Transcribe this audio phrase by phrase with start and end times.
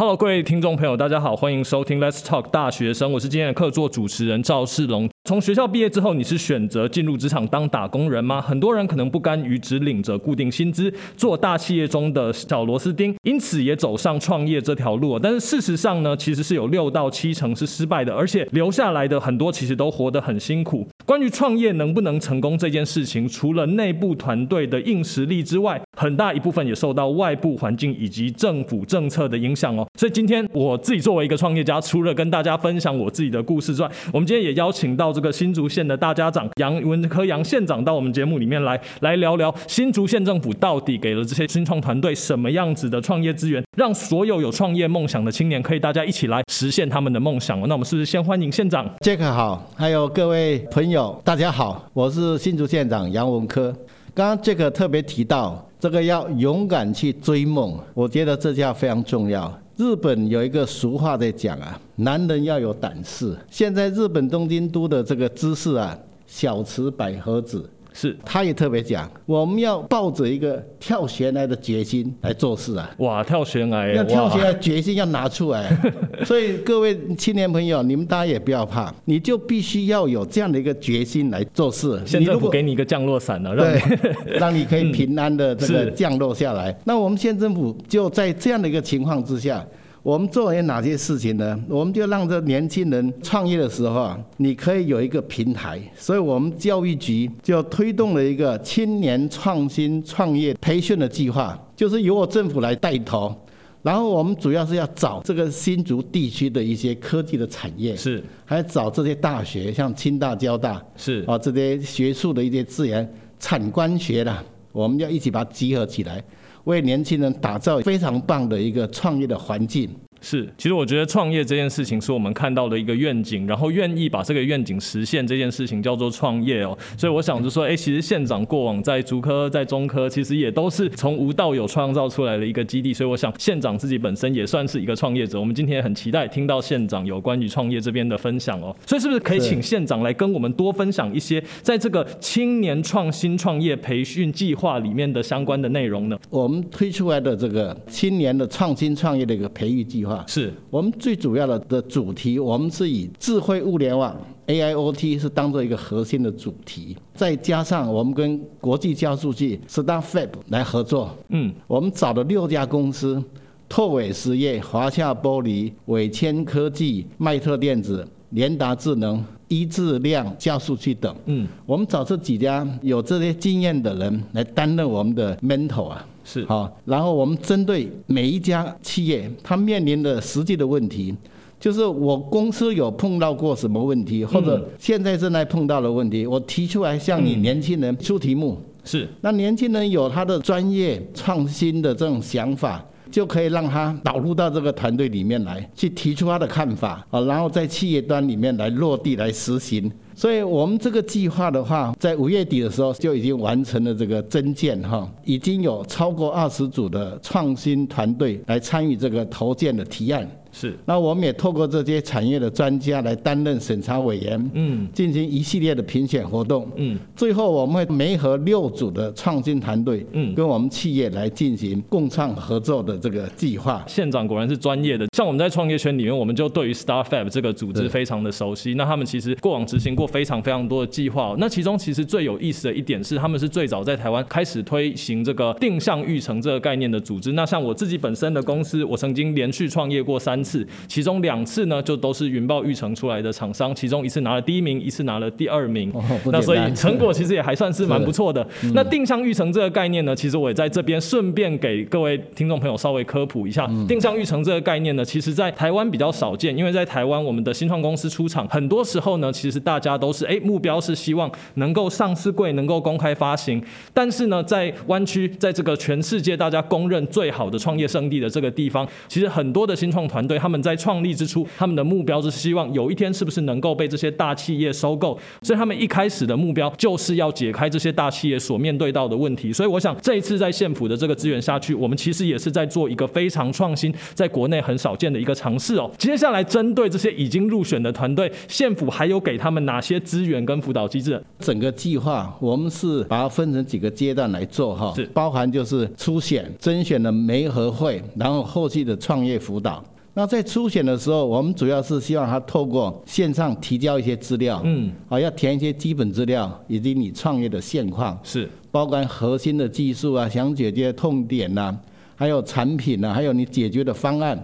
[0.00, 5.06] Hello，各位听众朋友，大家好，欢迎收听 Let's Talk 大学生，我是今天的客座主持人赵世龙。
[5.30, 8.42] 从学校毕业之后，你是选择进入职场当打工人吗？
[8.42, 15.16] 很多人可能不甘于只领着固定薪资，做大企业中的小螺丝钉，因此也走上创业这条路。
[15.20, 20.84] 但是事实上呢，其实是有六到七成是失败的，而且留下来的很多其实都活得很辛苦。
[21.06, 29.86] 关于创业能不能成功这件事情，除了内部团队的硬实力之外，很大一部分也受到外部环境以及政府政策的影响哦。
[29.94, 47.60] 所以今天我自己作为一个创业家，除了跟大家分享我自己的故事之外，我们今天也邀请到个新竹县的大家长杨文科杨县长到我们节目里面来，来聊聊新竹县政府到底给了这些新创团队什么样子的创业资源，让所有有创业梦想的青年可以大家一起来实现他们的梦想。
[47.68, 53.74] 那我们是不是先欢迎县长？Jack 好，还有各位朋友，大家好，我是新竹县长杨文科。
[54.14, 55.66] 刚刚 Jack 特别提到。
[55.80, 59.50] 这个要勇敢去追梦，我觉得这叫非常重要。
[59.80, 63.34] 日本有一个俗话在讲啊，男人要有胆识。
[63.50, 67.66] 现在日本东京都的这个知识啊，小池百合子。
[67.92, 72.90] 是，他也特别讲，我们要抱着一个跳悬崖的决心来做事啊！
[72.98, 75.70] 哇，跳悬崖，要跳悬崖决心要拿出来。
[76.24, 82.00] 所以各位青年朋友，你们大家也不要怕，你就必须要有这样的一个决心来做事。
[82.06, 86.74] 县政府给你一个降落伞了，让对， 让你可以平安的这个降落下来。
[86.84, 89.66] 那我们县政府就在这样的一个情况之下。
[90.02, 91.62] 我们做了哪些事情呢？
[91.68, 95.78] 我们就让这年轻人创业的时候啊，你可以有一个平台。
[95.94, 103.34] 所以我们教育局就推动了一个青年创新创业培训的计划，就是由我政府来带头。
[103.82, 116.22] 然后我们主要是要找这个新竹地区的一些科技的产业，是，还找这些大学，像清大、交大，是啊，这些学术的一些资源，产官学的，我们要一起把它集合起来。
[116.64, 119.88] 为年轻人打造非常棒的一个创业的环境。
[120.20, 126.76] 是，其实我觉得创业这件事情是我们看到的一个愿景，然后愿意把这个愿景实现这件事情叫做创业哦。
[126.98, 132.92] 所以我想就说，哎，其实县长过往在竹科、在中科，其实也都是从无到有创造出来的一个基地。
[132.92, 135.40] 所以我想县长自己本身也算是一个创业者。
[135.40, 138.76] 我们今天也很期待听到县长有关于创业这边的分享哦。
[138.86, 146.18] 所以是不是可以请县长来跟我们多分享一些在这个青年创新创业培训计划里面的相关的内容呢？
[146.28, 150.09] 我们推出来的这个青年的创新创业的一个培育计划。
[150.26, 154.16] 是我们最主要的的主题，我们是以智慧物联网
[154.46, 161.16] AIoT 是当做一个核心的主题，再加上我们跟国际加速器 StarFab 来合作。
[161.28, 163.22] 嗯，我们找了六家公司：
[163.68, 171.14] 拓纬实业、华夏玻璃、伟谦科技、迈特电子、联达智能、一智量加速器等。
[171.26, 176.06] 嗯，我们找这几家有这些经验的人来担任我们的 mentor 啊。
[176.24, 176.44] 是。
[176.46, 181.14] 好，然后我们针对每一家企业，它面临的实际的问题，
[181.58, 188.58] 就是我公司有碰到过什么问题，或者现在正在碰到的问题，我提出来向你年轻人出题目。
[188.82, 199.90] 是，那年轻人有他的专业创新的这种想法，就可以让他导入到这个团队里面来，去提出他的看法啊，然后在企业端里面来落地来实行。
[200.14, 210.28] 所以我们这个计划的话，在五月底的时候就已经完成了这个增建哈，已经有超过二十组的创新团队来参与这个投建的提案。
[210.52, 223.84] 是，那我们也透过这些产业的专家来担任审查委员，嗯，进行一系列的评选活动，嗯，最后我们会媒合六组的创新团队，嗯，跟我们企业来进行共创合作的这个计划。
[223.86, 228.74] 县长果然是专业的，像我们在创业圈里面，我们就对于 StarFab 这个组织非常的熟悉。
[228.74, 237.32] 那他们其实过往执行过非常非常多的计划，那其中其实最有意思的一点是，他们是最早在台湾开始推行这个定向育成这个概念的组织。
[237.32, 245.90] 那像我自己本身的公司，我曾经连续创业过三次，其中两次呢，就都是云豹育成出来的厂商，其中一次拿了第一名，一次拿了第二名。
[245.92, 248.46] 哦、那所以成果其实也还算是蛮不错的。
[248.62, 253.66] 嗯、那定向育成这个概念呢，其实我也在这边顺便给各位听众朋友稍微科普一下。
[253.70, 263.62] 嗯、定向育成这个概念呢，其实在台湾比较少见，因为在台湾我们的新创公司出厂，很多时候呢，其实大家都是哎目标是希望能够上市柜，能够公开发行。
[263.92, 279.52] 但是呢，在湾区，在这个全世界大家公认最好的创业圣地的这个地方，其实很多的新创团队，他们在创立之初，他们的目标是希望有一天是不是能够被这些大企业收购，所以他们一开始的目标就是要解开这些大企业所面对到的问题。
[279.52, 285.90] 所以我想这一次在县府的这个资源下去，我们其实也是在做一个非常创新，在国内很少见的一个尝试哦。
[285.98, 291.20] 接下来针对这些已经入选的团队，县府还有给他们哪些资源跟辅导机制？
[291.40, 299.82] 整个计划我们是把它分成几个阶段来做哈，是包含就是初选、甄选的媒合会，然后后续的创业辅导。
[300.20, 308.46] 那在初选的时候，我们主要是希望他透过线上提交一些资料，嗯，啊，要填一些基本资料，以及你创业的现况，是。
[308.70, 311.80] 包括核心的技术啊，想解决痛点呐、啊，
[312.16, 314.38] 还有产品呐、啊，还有你解决的方案。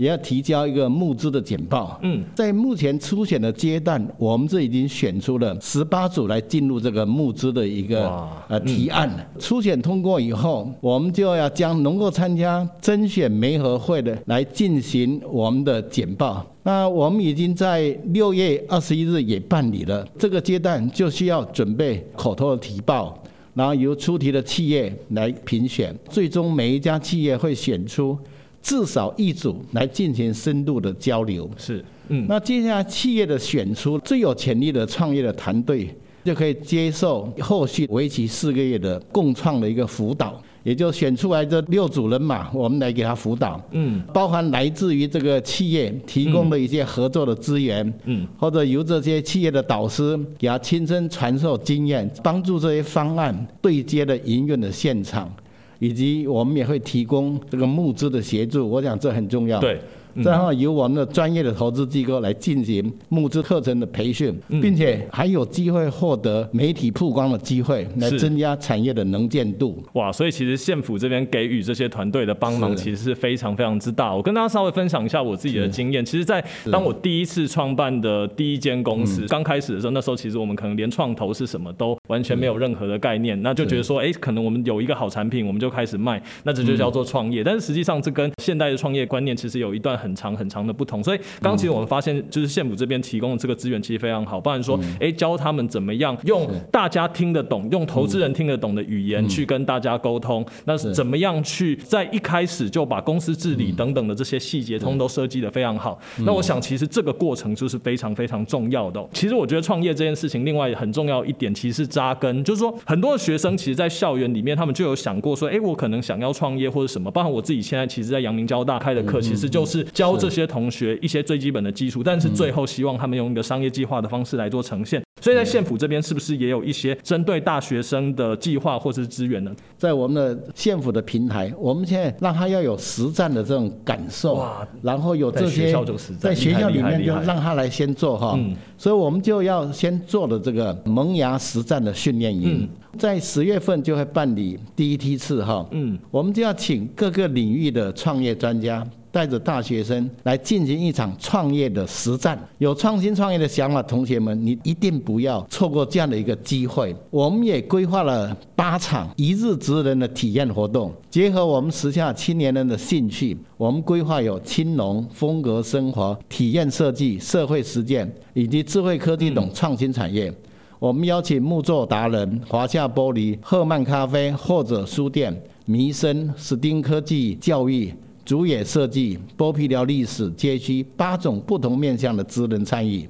[0.00, 2.00] 也要提交一个募资的简报。
[2.02, 8.10] 嗯，在目前初选的阶段，我们这已经选出了十八组来进入这个募资的一个
[8.48, 9.10] 呃提案。
[9.38, 16.46] 初选通过以后，我们就要将能够参加甄选媒合会的来进行我们的简报。
[16.62, 20.08] 那我们已经在六月二十一日也办理了。
[20.18, 28.16] 这个阶段就需要准备口头的提报，然后由出题的企业来评选，最终每一家企业会选出。
[28.62, 35.88] 至少一组来进行深度的交流，是，嗯，那接下来企业的选出最有潜力的创业的团队，
[36.24, 55.32] 就可以接受后续为期四个月的共创的一个辅导，也就选出来这六组人马，我们来给他辅导，嗯，包含来自于这个企业提供的一些合作的资源，嗯，或者由这些企业的导师给他亲身传授经验，帮助这些方案对接的营运的现场。
[55.80, 59.58] 以及我们也会提供这个募资的协助，我想这很重要。
[59.58, 59.80] 对。
[60.16, 69.82] 然后由我们的专业的投资机构来进行募资课程的培训，并且还有机会获得媒体曝光的机会，来增加产业的能见度。
[69.94, 74.14] 哇，所以其实县府这边给予这些团队的帮忙，其实是非常非常之大。
[74.14, 76.04] 我跟大家稍微分享一下我自己的经验。
[76.04, 87.44] 其实，在当我第一次创办的第一间公司刚开始的时候，那时候其实我们可能连创投是什么都完全没有任何的概念，那就觉得说，哎，可能我们有一个好产品，我们就开始卖，那这就叫做创业。
[87.44, 106.00] 但是实际上，这跟现代的创业观念其实有一段很长很长的不同，所以刚其实我们发现，就是县府这边提供的这个资源其实非常好，不然说，哎，教他们怎么样用大家听得懂、用投资人听得懂的语言去跟大家沟通，那怎么样去在一开始就把公司治理等等的这些细节通都设计的非常好。
[106.18, 109.06] 那我想，其实这个过程就是非常非常重要的。
[109.12, 120.30] 其实我觉得创业这件事情，另外很重要一点，其实是扎根，就是说很多的学生其实，在校园里面，他们就有想过说，哎，我可能想要创业或者什么，包括我自己现在其实，在阳明交大开的课，其实就是教这。
[120.30, 125.02] 些同学一些最基本的基础，但是最后希望他们用一个商业计划的方式来做呈现。
[125.20, 129.52] 所以在县府这边是不是也有一些针对大学生的计划或者是资源呢？
[129.76, 135.74] 在我们的县府的平台，我们现在让他要有实战的这种感受，哇，然后有这些
[136.20, 138.38] 在学校里面就让他来先做哈。
[138.78, 142.66] 所以我们就要先做的这个萌芽实战的训练营，
[142.96, 145.66] 在十月份就会办理第一梯次哈。
[145.72, 148.86] 嗯，我们就要请各个领域的创业专家。
[149.12, 156.94] 带着大学生来进行一场创业的实战，有创新创业的想法，同学们，你一定不要错过这样的一个机会。
[157.10, 170.32] 我们也规划了八场一日职人的体验活动，结合我们时下青年人的兴趣，我们规划有青农、风格生活、体验设计、社会实践以及智慧科技等创新产业。
[170.78, 177.94] 我们邀请木作达人、华夏玻璃、赫曼咖啡、或者书店、弥生、史丁科技教育。
[178.24, 183.08] 竹野设计、剥皮寮历史街区八种不同面向的职能参与，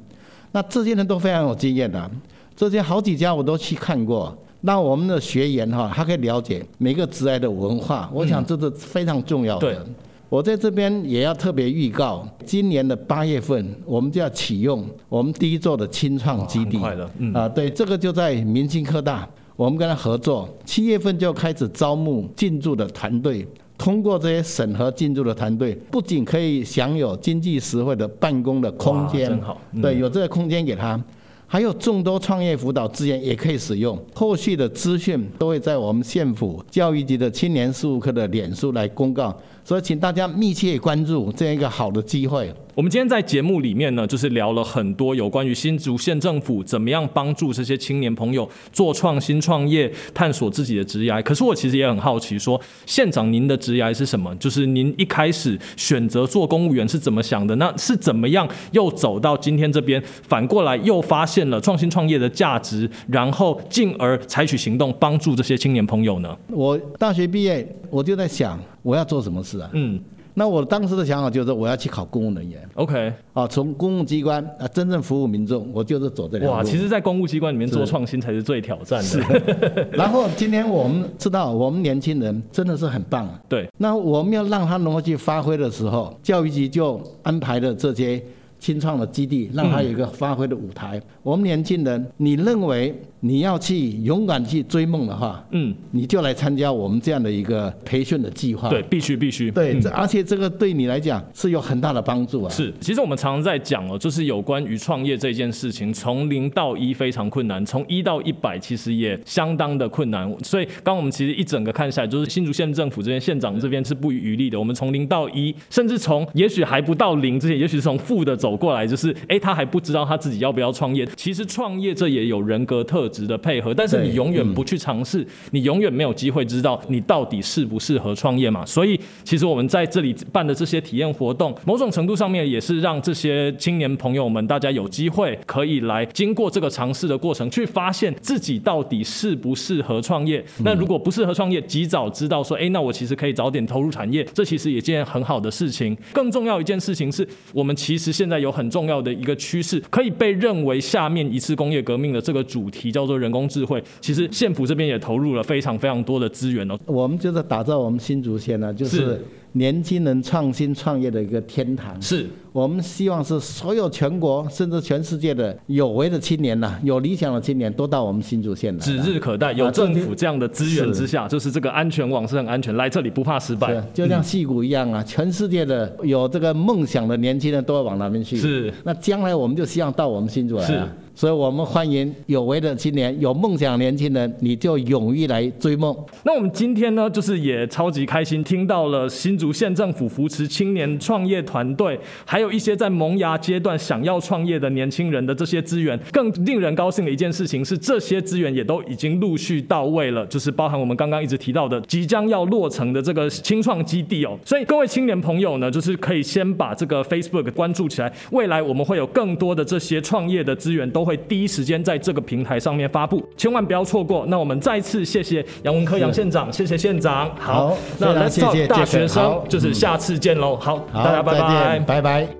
[0.52, 2.10] 那这些人都非常有经验的、啊，
[2.56, 4.36] 这些好几家我都去看过。
[4.62, 9.72] 那我们的学员哈，他可以了解每个职涯的文化，我想这是非常重要的。
[9.84, 9.94] 嗯、
[10.28, 16.78] 我在这边也要特别预告，今年的八月份我们就要启用我们第一座的青创基地。
[17.16, 23.46] 嗯、啊，对，这个就在明星科大，我们跟他合作，七月份就开始招募进驻的团队。
[23.80, 29.40] 通过这些审核进驻的团队，不仅可以享有经济实惠的办公的空间，
[29.80, 31.02] 对，有这个空间给他，
[31.46, 33.98] 还有众多创业辅导资源也可以使用。
[34.12, 39.34] 后续的资讯都会在我们县府教育局的青年事务科的脸书来公告，
[39.64, 42.52] 所以请大家密切关注这样一个好的机会。
[42.80, 51.20] 我们今天在节目里面呢，就是聊了很多有关于新竹县政府怎么样帮助这些青年朋友做创新创业、探索自己的职业。
[51.20, 54.34] 可是我其实也很好奇说，县长您的职业是什么？
[54.36, 57.54] 就是您一开始选择做公务员是怎么想的？
[57.56, 66.34] 那是怎么样又走到今天这边，反过来又发现了创新创业的价值，然后进而采取行动帮助这些青年朋友呢？
[66.48, 69.68] 我大学毕业，我就在想我要做什么事啊？
[69.74, 70.00] 嗯。
[70.34, 72.60] 那我当时的想法就是我要去考公务人员。
[72.74, 76.56] OK，啊，从公务机关啊真正服务民众，我就是走这条路。
[76.56, 79.04] 哇，其实，在公务机关里面做创新才是最挑战的。
[79.04, 79.20] 是。
[79.92, 83.40] 然后今天我们知道，我们年轻人真的是很棒啊。
[83.48, 83.68] 对。
[83.78, 88.22] 那我们要让他能够去发挥的时候，教育局就安排了这些。
[88.60, 90.98] 青创的基地，让他有一个发挥的舞台。
[90.98, 98.68] 嗯、我们年轻人，你认为你要去勇敢去追梦的话，嗯，你就来参加我们这样的一个培训的计划。
[98.68, 99.50] 对，必须必须。
[99.50, 102.50] 对，嗯、而且这个对你来讲是有很大的帮助啊。
[102.50, 110.30] 是，其实我们常常在讲哦，就是有关于创业这件事情，从零到一非常困难，从一到一百其实也相当的困难。
[110.44, 114.58] 所以，刚我们其实一整个看下来，就是新竹县政府这边县长这边是不遗余力的。
[114.58, 118.49] 我们从零到一，甚至从也许还不到零之前，也许是从负的走。
[118.50, 121.06] 走过来就是，哎，他还不知道他自己要不要创业。
[121.14, 128.66] 其实创业这也有人格特质的配合，但是你永远不去尝试，你永远没有机会知道你到底适不适合创业嘛。
[128.66, 140.44] 所以，其实我们在这里办的这些体验活动，某种程度上面也是让这些青年朋友们，大家有机会可以来经过这个尝试的过程，去发现自己到底适不适合创业。
[140.64, 145.96] 那如果不适合创业，及早知道说，哎，那我其实可以早点投入产业，这其实也件很好的事情。
[146.12, 148.39] 更重要一件事情是，我们其实现在。
[148.40, 153.82] 有很重要的一个趋势，可以被认为下面一次工业革命的这个主题叫做人工智慧。
[154.00, 156.78] 其实县府这边也投入了非常非常多的资源哦。
[156.86, 159.22] 我们就是打造我们新竹县呢，就是。
[159.52, 168.80] 年轻人创新创业的一个天堂，是我们希望是所有全国甚至全世界的有为的青年呐，有理想的青年都到我们新竹县来。
[168.80, 173.80] 指日可待，有政府这样的资源之下，就是这个安全网是很安全，来这里不怕失败。
[173.92, 178.36] 就像戏谷一样啊，全世界的有这个梦想的年轻人都要往那边去。
[178.36, 180.88] 是，那将来我们就希望到我们新竹来啊。
[181.20, 185.94] 所以我们欢迎有为的青年、有梦想的年轻人，你就勇于来追梦。
[186.24, 196.00] 那我们今天呢，就是也超级开心，听到了新竹县政府扶持青年创业团队，还有一些在萌芽阶段想要创业的年轻人的这些资源。
[196.10, 204.38] 更令人高兴的一件事情是，这些资源也都已经陆续到位了，就是包含我们刚刚一直提到的即将要落成的这个青创基地哦。
[204.42, 211.09] 所以各位青年朋友呢，就是可以先把这个 Facebook 关注起来，未来我们会有更多的这些创业的资源都。
[211.10, 214.24] 会第一时间在这个平台上面发布，千万不要错过。
[214.28, 217.28] 那我们再次谢谢杨文科杨县长，谢谢县长。
[217.36, 220.56] 好，好，那 Let's Talk 大学生就是下次见喽。
[220.56, 222.39] 好，大家拜拜，拜拜。